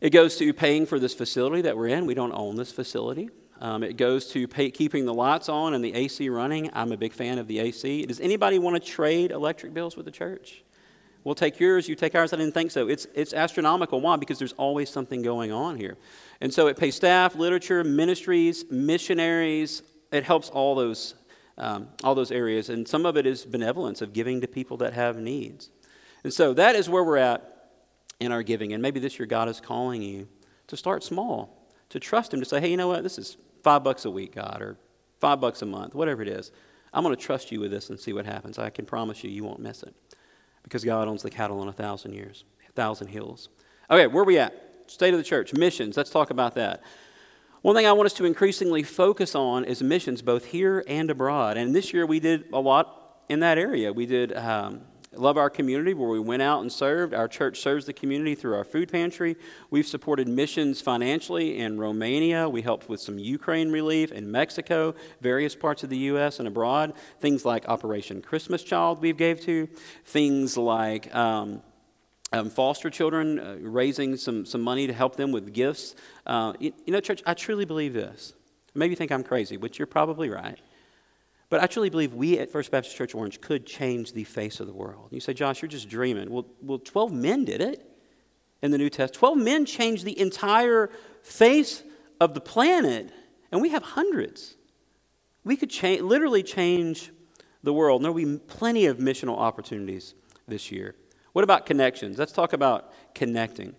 [0.00, 2.06] It goes to paying for this facility that we're in.
[2.06, 3.28] We don't own this facility.
[3.60, 6.70] Um, it goes to pay, keeping the lights on and the AC running.
[6.72, 8.06] I'm a big fan of the AC.
[8.06, 10.62] Does anybody want to trade electric bills with the church?
[11.22, 12.32] We'll take yours, you take ours.
[12.32, 12.88] I didn't think so.
[12.88, 14.00] It's, it's astronomical.
[14.00, 14.16] Why?
[14.16, 15.96] Because there's always something going on here.
[16.40, 19.82] And so it pays staff, literature, ministries, missionaries.
[20.14, 21.14] It helps all those,
[21.58, 22.68] um, all those areas.
[22.68, 25.70] And some of it is benevolence of giving to people that have needs.
[26.22, 27.70] And so that is where we're at
[28.20, 28.72] in our giving.
[28.72, 30.28] And maybe this year God is calling you
[30.68, 33.04] to start small to trust Him to say, hey, you know what?
[33.04, 34.76] This is five bucks a week, God, or
[35.20, 36.50] five bucks a month, whatever it is.
[36.92, 38.58] I'm going to trust you with this and see what happens.
[38.58, 39.94] I can promise you, you won't miss it
[40.64, 43.48] because God owns the cattle on a thousand years, a thousand hills.
[43.88, 44.60] Okay, where are we at?
[44.88, 45.96] State of the church, missions.
[45.96, 46.82] Let's talk about that.
[47.64, 51.56] One thing I want us to increasingly focus on is missions, both here and abroad.
[51.56, 53.90] And this year we did a lot in that area.
[53.90, 54.82] We did um,
[55.14, 57.14] Love Our Community, where we went out and served.
[57.14, 59.36] Our church serves the community through our food pantry.
[59.70, 62.50] We've supported missions financially in Romania.
[62.50, 66.40] We helped with some Ukraine relief in Mexico, various parts of the U.S.
[66.40, 66.92] and abroad.
[67.18, 69.70] Things like Operation Christmas Child we've gave to.
[70.04, 71.62] Things like um,
[72.34, 75.94] um, foster children, uh, raising some, some money to help them with gifts.
[76.26, 78.32] Uh, you, you know, church, I truly believe this.
[78.74, 80.58] Maybe you think I'm crazy, but you're probably right.
[81.48, 84.66] But I truly believe we at First Baptist Church Orange could change the face of
[84.66, 85.08] the world.
[85.12, 86.28] You say, Josh, you're just dreaming.
[86.28, 87.88] Well, well 12 men did it
[88.62, 89.14] in the New Testament.
[89.14, 90.90] 12 men changed the entire
[91.22, 91.84] face
[92.20, 93.10] of the planet,
[93.52, 94.56] and we have hundreds.
[95.44, 97.12] We could cha- literally change
[97.62, 98.02] the world.
[98.02, 100.14] There will be plenty of missional opportunities
[100.48, 100.96] this year.
[101.34, 102.16] What about connections?
[102.16, 103.74] Let's talk about connecting.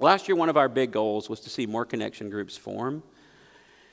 [0.00, 3.04] Last year, one of our big goals was to see more connection groups form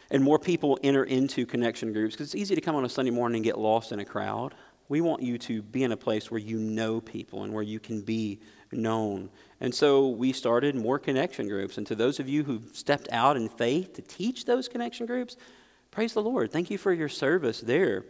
[0.09, 3.11] and more people enter into connection groups because it's easy to come on a Sunday
[3.11, 4.55] morning and get lost in a crowd.
[4.87, 7.79] We want you to be in a place where you know people and where you
[7.79, 8.39] can be
[8.71, 9.29] known.
[9.61, 11.77] And so we started more connection groups.
[11.77, 15.37] And to those of you who've stepped out in faith to teach those connection groups,
[15.91, 16.51] praise the Lord.
[16.51, 18.03] Thank you for your service there.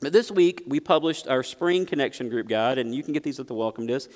[0.00, 3.40] But this week, we published our spring connection group guide, and you can get these
[3.40, 4.10] at the welcome desk.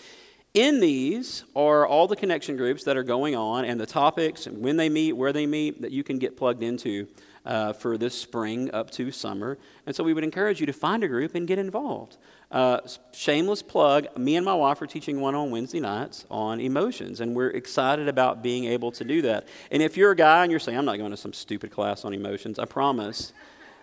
[0.52, 4.60] In these are all the connection groups that are going on and the topics and
[4.62, 7.06] when they meet, where they meet, that you can get plugged into
[7.46, 9.58] uh, for this spring up to summer.
[9.86, 12.16] And so we would encourage you to find a group and get involved.
[12.50, 12.80] Uh,
[13.12, 17.34] shameless plug me and my wife are teaching one on Wednesday nights on emotions, and
[17.34, 19.46] we're excited about being able to do that.
[19.70, 22.04] And if you're a guy and you're saying, I'm not going to some stupid class
[22.04, 23.32] on emotions, I promise.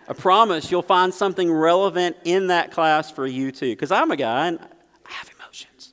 [0.08, 3.72] I promise you'll find something relevant in that class for you too.
[3.72, 5.92] Because I'm a guy and I have emotions.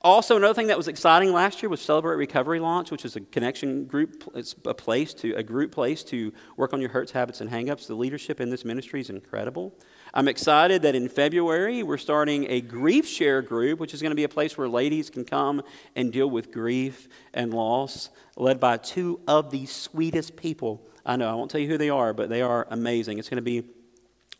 [0.00, 3.20] Also, another thing that was exciting last year was Celebrate Recovery launch, which is a
[3.20, 4.30] connection group.
[4.36, 7.88] It's a place to a group place to work on your hurts, habits, and hangups.
[7.88, 9.74] The leadership in this ministry is incredible.
[10.12, 14.16] I'm excited that in February we're starting a grief share group, which is going to
[14.16, 15.62] be a place where ladies can come
[15.94, 21.30] and deal with grief and loss, led by two of the sweetest people I know.
[21.30, 23.18] I won't tell you who they are, but they are amazing.
[23.18, 23.64] It's going to be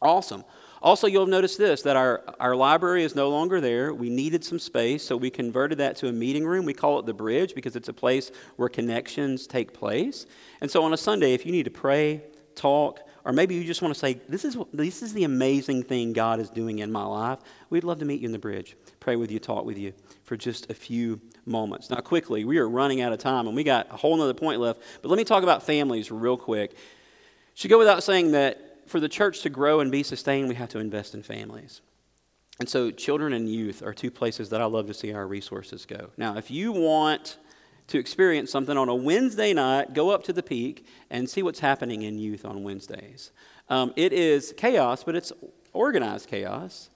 [0.01, 0.45] awesome.
[0.83, 3.93] Also, you'll notice this that our, our library is no longer there.
[3.93, 6.65] We needed some space, so we converted that to a meeting room.
[6.65, 10.27] We call it the Bridge because it's a place where connections take place.
[10.61, 12.23] And so on a Sunday, if you need to pray,
[12.55, 16.13] talk, or maybe you just want to say, this is, this is the amazing thing
[16.13, 19.17] God is doing in my life, we'd love to meet you in the Bridge, pray
[19.17, 19.93] with you, talk with you
[20.25, 21.91] for just a few moments.
[21.91, 24.61] Now, quickly, we are running out of time and we got a whole other point
[24.61, 26.77] left, but let me talk about families real quick.
[27.55, 30.71] Should go without saying that for the church to grow and be sustained, we have
[30.71, 31.81] to invest in families.
[32.59, 35.87] And so, children and youth are two places that I love to see our resources
[35.87, 36.11] go.
[36.19, 37.39] Now, if you want
[37.90, 41.61] to experience something on a Wednesday night, go up to the peak and see what's
[41.61, 43.33] happening in youth on Wednesdays.
[43.68, 45.33] Um, it is chaos, but it's
[45.72, 46.88] organized chaos.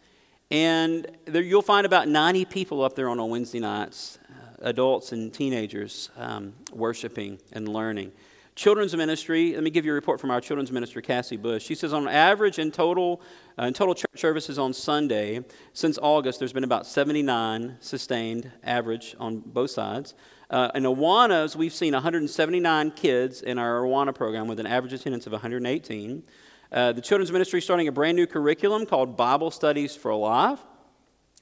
[0.50, 5.10] And there, you'll find about 90 people up there on a Wednesday nights, uh, adults
[5.10, 8.12] and teenagers um, worshiping and learning.
[8.54, 11.64] Children's ministry, let me give you a report from our children's minister, Cassie Bush.
[11.64, 13.20] She says on average in total,
[13.58, 19.16] uh, in total church services on Sunday, since August, there's been about 79 sustained average
[19.18, 20.14] on both sides.
[20.50, 25.26] Uh, in Awanas, we've seen 179 kids in our Awana program with an average attendance
[25.26, 26.22] of 118.
[26.70, 30.60] Uh, the children's ministry is starting a brand new curriculum called Bible Studies for Life.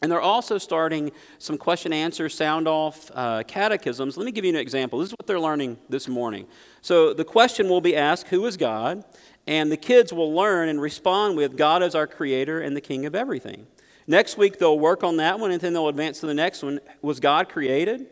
[0.02, 4.16] And they're also starting some question answer sound off uh, catechisms.
[4.16, 4.98] Let me give you an example.
[4.98, 6.46] This is what they're learning this morning.
[6.80, 9.04] So the question will be asked Who is God?
[9.46, 13.06] And the kids will learn and respond with God is our creator and the king
[13.06, 13.66] of everything.
[14.06, 16.80] Next week, they'll work on that one and then they'll advance to the next one.
[17.00, 18.06] Was God created?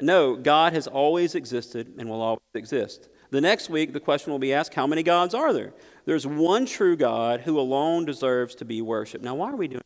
[0.00, 3.08] No, God has always existed and will always exist.
[3.30, 5.74] The next week, the question will be asked How many gods are there?
[6.04, 9.24] There's one true God who alone deserves to be worshiped.
[9.24, 9.82] Now, why are we doing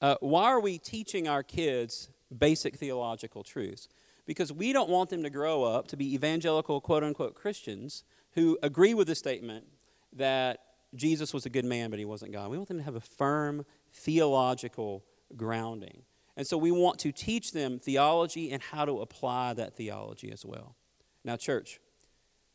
[0.00, 3.88] uh, why are we teaching our kids basic theological truths?
[4.26, 8.58] Because we don't want them to grow up to be evangelical, quote unquote, Christians who
[8.62, 9.64] agree with the statement
[10.12, 10.60] that
[10.94, 12.50] Jesus was a good man, but he wasn't God.
[12.50, 15.04] We want them to have a firm theological
[15.36, 16.02] grounding.
[16.36, 20.44] And so we want to teach them theology and how to apply that theology as
[20.44, 20.76] well.
[21.24, 21.80] Now, church,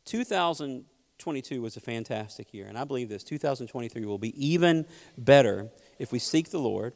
[0.04, 4.86] 2022 was a fantastic year, and I believe this 2023 will be even
[5.18, 6.94] better if we seek the Lord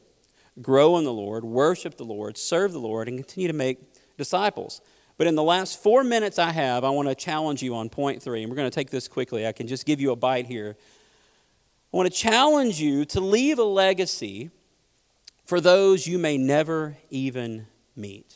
[0.61, 3.79] grow in the Lord, worship the Lord, serve the Lord, and continue to make
[4.17, 4.81] disciples.
[5.17, 8.21] But in the last four minutes I have, I want to challenge you on point
[8.21, 9.47] three, and we're going to take this quickly.
[9.47, 10.77] I can just give you a bite here.
[11.93, 14.51] I want to challenge you to leave a legacy
[15.47, 18.35] for those you may never even meet.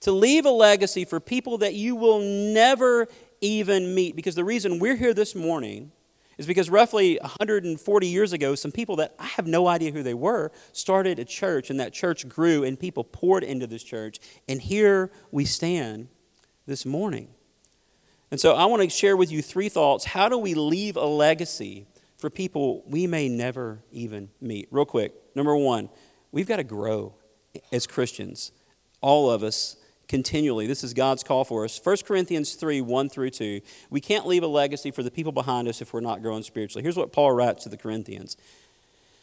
[0.00, 3.08] To leave a legacy for people that you will never
[3.40, 4.16] even meet.
[4.16, 5.90] Because the reason we're here this morning
[6.38, 10.14] is because roughly 140 years ago, some people that I have no idea who they
[10.14, 14.18] were started a church, and that church grew, and people poured into this church.
[14.48, 16.08] And here we stand
[16.66, 17.28] this morning.
[18.30, 20.04] And so I want to share with you three thoughts.
[20.04, 24.68] How do we leave a legacy for people we may never even meet?
[24.70, 25.12] Real quick.
[25.34, 25.90] Number one,
[26.32, 27.14] we've got to grow
[27.70, 28.52] as Christians,
[29.00, 29.76] all of us
[30.08, 30.66] continually.
[30.66, 31.80] This is God's call for us.
[31.82, 33.60] 1 Corinthians 3 1 through 2.
[33.90, 36.82] We can't leave a legacy for the people behind us if we're not growing spiritually.
[36.82, 38.36] Here's what Paul writes to the Corinthians.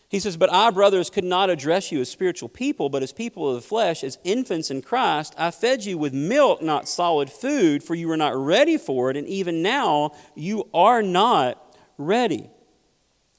[0.10, 3.48] He says, But I, brothers, could not address you as spiritual people, but as people
[3.48, 5.36] of the flesh, as infants in Christ.
[5.38, 9.18] I fed you with milk, not solid food, for you were not ready for it,
[9.18, 12.50] and even now you are not ready.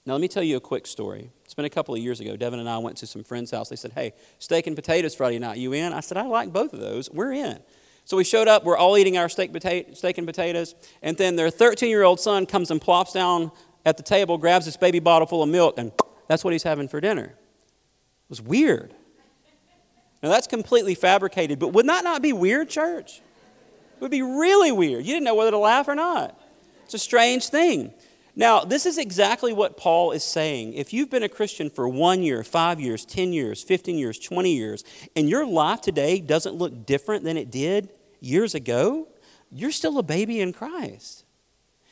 [0.06, 1.30] Now, let me tell you a quick story.
[1.44, 2.36] It's been a couple of years ago.
[2.36, 3.68] Devin and I went to some friend's house.
[3.68, 5.58] They said, Hey, steak and potatoes Friday night.
[5.58, 5.92] You in?
[5.92, 7.10] I said, I like both of those.
[7.10, 7.60] We're in.
[8.04, 8.64] So we showed up.
[8.64, 9.50] We're all eating our steak,
[9.94, 10.74] steak and potatoes.
[11.02, 13.52] And then their 13 year old son comes and plops down
[13.84, 15.92] at the table, grabs this baby bottle full of milk, and
[16.28, 17.24] that's what he's having for dinner.
[17.24, 18.94] It was weird.
[20.22, 23.18] Now, that's completely fabricated, but would that not be weird, church?
[23.96, 25.04] It would be really weird.
[25.04, 26.38] You didn't know whether to laugh or not.
[26.84, 27.92] It's a strange thing.
[28.40, 30.72] Now, this is exactly what Paul is saying.
[30.72, 34.50] If you've been a Christian for one year, five years, 10 years, 15 years, 20
[34.50, 34.82] years,
[35.14, 39.08] and your life today doesn't look different than it did years ago,
[39.50, 41.26] you're still a baby in Christ.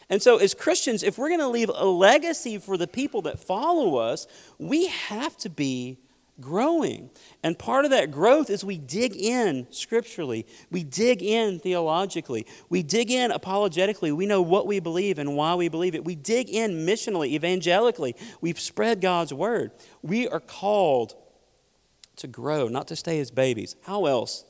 [0.08, 3.38] And so, as Christians, if we're going to leave a legacy for the people that
[3.38, 4.26] follow us,
[4.58, 5.98] we have to be
[6.40, 7.10] growing.
[7.42, 12.82] And part of that growth is we dig in scripturally, we dig in theologically, we
[12.82, 14.12] dig in apologetically.
[14.12, 16.04] We know what we believe and why we believe it.
[16.04, 18.14] We dig in missionally, evangelically.
[18.40, 19.72] We've spread God's word.
[20.02, 21.14] We are called
[22.16, 23.76] to grow, not to stay as babies.
[23.82, 24.44] How else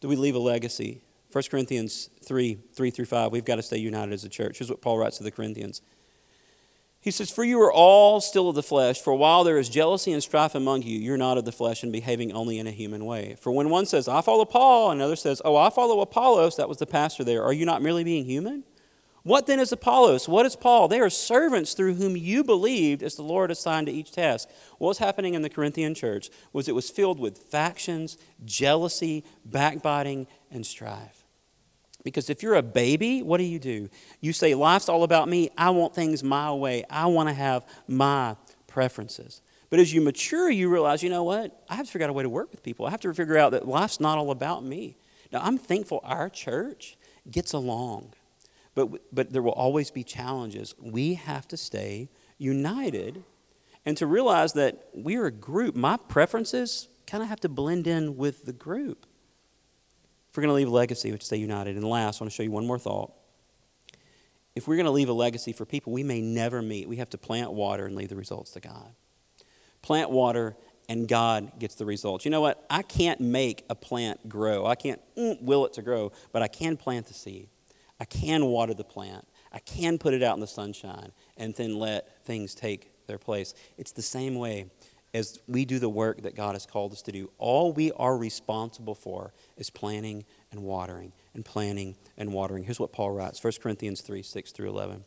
[0.00, 1.02] do we leave a legacy?
[1.32, 4.58] 1 Corinthians 3 3 through 5, we've got to stay united as a church.
[4.58, 5.82] Here's what Paul writes to the Corinthians.
[7.04, 10.10] He says, For you are all still of the flesh, for while there is jealousy
[10.14, 13.04] and strife among you, you're not of the flesh and behaving only in a human
[13.04, 13.36] way.
[13.38, 16.78] For when one says, I follow Paul, another says, Oh, I follow Apollos, that was
[16.78, 18.64] the pastor there, are you not merely being human?
[19.22, 20.30] What then is Apollos?
[20.30, 20.88] What is Paul?
[20.88, 24.48] They are servants through whom you believed as the Lord assigned to each task.
[24.78, 30.26] What was happening in the Corinthian church was it was filled with factions, jealousy, backbiting,
[30.50, 31.23] and strife.
[32.04, 33.88] Because if you're a baby, what do you do?
[34.20, 35.50] You say, Life's all about me.
[35.56, 36.84] I want things my way.
[36.88, 38.36] I want to have my
[38.66, 39.40] preferences.
[39.70, 41.64] But as you mature, you realize, you know what?
[41.68, 42.86] I have to figure out a way to work with people.
[42.86, 44.96] I have to figure out that life's not all about me.
[45.32, 46.96] Now, I'm thankful our church
[47.28, 48.12] gets along,
[48.74, 50.74] but, but there will always be challenges.
[50.80, 53.24] We have to stay united
[53.86, 55.74] and to realize that we're a group.
[55.74, 59.06] My preferences kind of have to blend in with the group.
[60.34, 61.76] If we're going to leave a legacy, we stay united.
[61.76, 63.12] And last, I want to show you one more thought.
[64.56, 67.08] If we're going to leave a legacy for people we may never meet, we have
[67.10, 68.96] to plant water and leave the results to God.
[69.80, 70.56] Plant water
[70.88, 72.24] and God gets the results.
[72.24, 72.66] You know what?
[72.68, 74.66] I can't make a plant grow.
[74.66, 77.48] I can't mm, will it to grow, but I can plant the seed.
[78.00, 79.28] I can water the plant.
[79.52, 83.54] I can put it out in the sunshine and then let things take their place.
[83.78, 84.66] It's the same way
[85.14, 87.30] as we do the work that God has called us to do.
[87.38, 92.64] All we are responsible for is planting and watering and planting and watering.
[92.64, 95.04] Here's what Paul writes 1 Corinthians 3 6 through 11.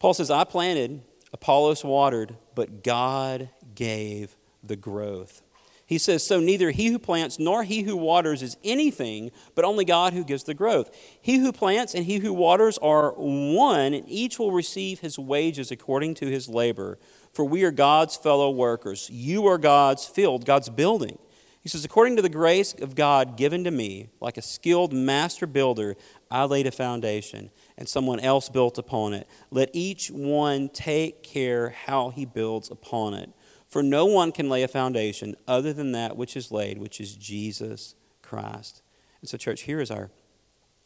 [0.00, 5.42] Paul says, I planted, Apollos watered, but God gave the growth.
[5.90, 9.84] He says, So neither he who plants nor he who waters is anything, but only
[9.84, 10.96] God who gives the growth.
[11.20, 15.72] He who plants and he who waters are one, and each will receive his wages
[15.72, 16.96] according to his labor.
[17.32, 19.08] For we are God's fellow workers.
[19.10, 21.18] You are God's field, God's building.
[21.62, 25.46] He says, According to the grace of God given to me, like a skilled master
[25.46, 25.96] builder,
[26.30, 29.28] I laid a foundation, and someone else built upon it.
[29.50, 33.30] Let each one take care how he builds upon it.
[33.68, 37.14] For no one can lay a foundation other than that which is laid, which is
[37.14, 38.82] Jesus Christ.
[39.20, 40.10] And so, church, here is our,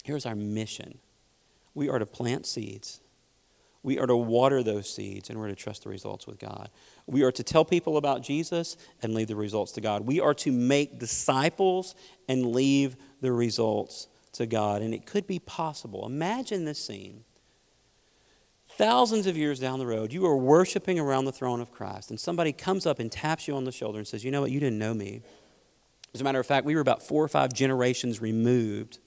[0.02, 0.98] here is our mission.
[1.72, 3.00] We are to plant seeds.
[3.84, 6.70] We are to water those seeds and we're to trust the results with God.
[7.06, 10.06] We are to tell people about Jesus and leave the results to God.
[10.06, 11.94] We are to make disciples
[12.26, 14.82] and leave the results to God.
[14.82, 16.06] And it could be possible.
[16.06, 17.24] Imagine this scene
[18.76, 22.18] thousands of years down the road, you are worshiping around the throne of Christ, and
[22.18, 24.50] somebody comes up and taps you on the shoulder and says, You know what?
[24.50, 25.22] You didn't know me.
[26.12, 28.98] As a matter of fact, we were about four or five generations removed.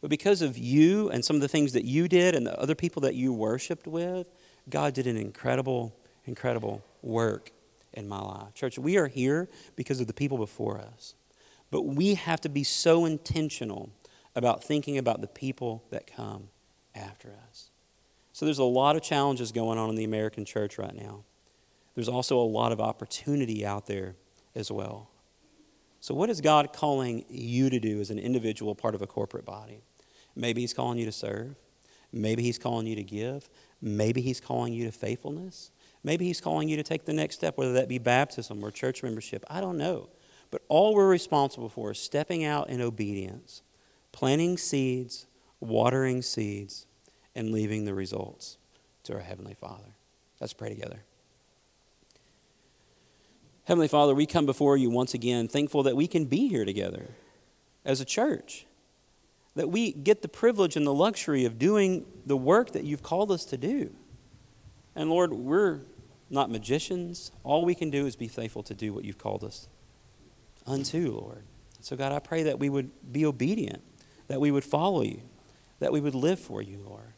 [0.00, 2.74] But because of you and some of the things that you did and the other
[2.74, 4.28] people that you worshiped with,
[4.68, 5.94] God did an incredible,
[6.24, 7.50] incredible work
[7.92, 8.54] in my life.
[8.54, 11.14] Church, we are here because of the people before us.
[11.70, 13.90] But we have to be so intentional
[14.34, 16.48] about thinking about the people that come
[16.94, 17.70] after us.
[18.32, 21.24] So there's a lot of challenges going on in the American church right now.
[21.94, 24.14] There's also a lot of opportunity out there
[24.54, 25.10] as well.
[26.00, 29.44] So, what is God calling you to do as an individual part of a corporate
[29.44, 29.82] body?
[30.38, 31.56] Maybe He's calling you to serve.
[32.12, 33.50] Maybe He's calling you to give.
[33.82, 35.72] Maybe He's calling you to faithfulness.
[36.04, 39.02] Maybe He's calling you to take the next step, whether that be baptism or church
[39.02, 39.44] membership.
[39.50, 40.08] I don't know.
[40.50, 43.62] But all we're responsible for is stepping out in obedience,
[44.12, 45.26] planting seeds,
[45.60, 46.86] watering seeds,
[47.34, 48.56] and leaving the results
[49.02, 49.96] to our Heavenly Father.
[50.40, 51.02] Let's pray together.
[53.64, 57.08] Heavenly Father, we come before you once again thankful that we can be here together
[57.84, 58.66] as a church,
[59.58, 63.32] that we get the privilege and the luxury of doing the work that you've called
[63.32, 63.92] us to do.
[64.94, 65.80] And Lord, we're
[66.30, 67.32] not magicians.
[67.42, 69.66] All we can do is be faithful to do what you've called us
[70.64, 71.42] unto, Lord.
[71.80, 73.82] So, God, I pray that we would be obedient,
[74.28, 75.22] that we would follow you,
[75.80, 77.14] that we would live for you, Lord.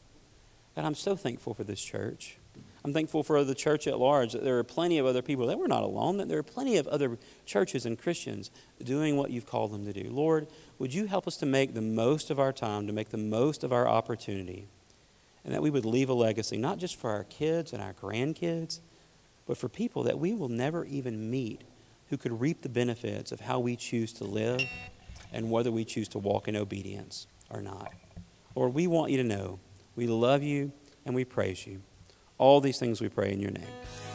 [0.77, 2.39] And I'm so thankful for this church.
[2.83, 5.59] I'm thankful for the church at large, that there are plenty of other people, that
[5.59, 8.51] we're not alone, that there are plenty of other churches and Christians
[8.83, 10.09] doing what you've called them to do.
[10.09, 10.47] Lord,
[10.81, 13.63] would you help us to make the most of our time, to make the most
[13.63, 14.67] of our opportunity,
[15.45, 18.81] and that we would leave a legacy, not just for our kids and our grandkids,
[19.47, 21.61] but for people that we will never even meet
[22.09, 24.63] who could reap the benefits of how we choose to live
[25.35, 27.93] and whether we choose to walk in obedience or not.
[28.55, 29.61] Lord, we want you to know
[29.97, 30.73] we love you
[31.05, 31.83] and we praise you.
[32.39, 34.10] All these things we pray in your name.